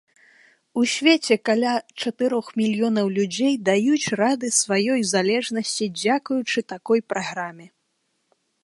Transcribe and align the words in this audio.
У 0.79 0.85
свеце 0.93 1.35
каля 1.49 1.73
чатырох 2.01 2.49
мільёнаў 2.61 3.07
людзей 3.19 3.53
даюць 3.69 4.11
рады 4.23 4.47
сваёй 4.63 5.01
залежнасці 5.15 5.85
дзякуючы 6.01 6.59
такой 6.77 6.99
праграме. 7.13 7.67